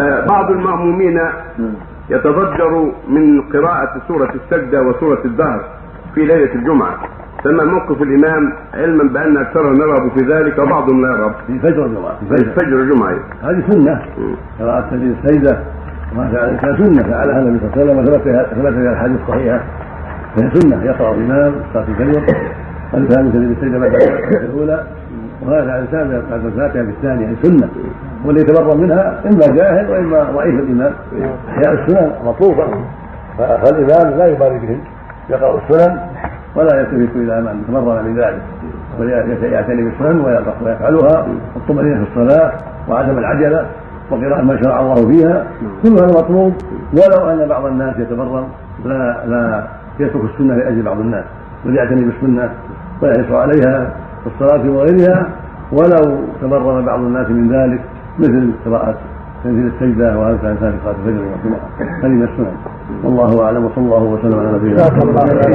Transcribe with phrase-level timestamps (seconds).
[0.00, 1.20] آه، بعض المأمومين
[2.10, 5.60] يتضجر من قراءة سورة السجدة وسورة الدهر
[6.14, 6.98] في ليلة الجمعة.
[7.44, 11.32] فما موقف الإمام علما بأن أكثرهم يرغب في ذلك وبعضهم لا يرغب.
[11.46, 12.80] في فجر الجمعة في فجر.
[12.80, 13.18] الجمعة.
[13.42, 14.02] هذه سنة.
[14.60, 15.58] قراءة سجد السجدة
[16.12, 16.28] وما
[16.60, 17.02] فعل سنة.
[17.02, 19.60] فعلها النبي صلى الله عليه وسلم ثبت فيها الأحاديث الصحيحة
[20.36, 20.84] فهي سنة.
[20.84, 22.22] يقرأ الإمام صلاة الفجر.
[22.94, 23.94] الإنسان سجد السجدة بعد
[24.32, 24.84] الأولى
[25.42, 27.68] وهذا الإنسان بعد الفاتحة في الثانية هي سنة.
[28.24, 30.92] واللي يتبرأ منها إما جاهل وإما ضعيف الإيمان.
[31.48, 32.12] أحياء السنن.
[32.24, 32.64] مطلوبة.
[33.38, 34.80] فالإمام لا يبالي بهم
[35.30, 35.98] يقرأ السنن.
[36.56, 38.42] ولا يلتفت إلى من تمرن من ذلك
[39.00, 40.20] ويعتني بالسنن
[40.64, 41.26] ويفعلها.
[41.54, 42.52] والطمأنينة في الصلاة
[42.88, 43.66] وعدم العجلة
[44.10, 45.44] وقراءة ما شرع الله فيها.
[45.82, 46.54] كل هذا مطلوب.
[46.92, 48.48] ولو أن بعض الناس يتبرم
[48.84, 49.62] لا لا
[50.00, 51.24] يترك السنة لأجل بعض الناس.
[51.64, 52.50] بل يعتني بالسنة.
[53.02, 53.90] ويحرص عليها
[54.24, 55.28] في الصلاة وغيرها
[55.72, 57.80] ولو تبرم بعض الناس من ذلك
[58.18, 58.98] مثل قراءة
[59.44, 61.60] تنزيل السجدة وهذا كان في صلاة الفجر والجمعة.
[62.02, 62.56] هذه السنن.
[63.04, 65.54] والله أعلم وصلى الله وسلم على نبينا محمد.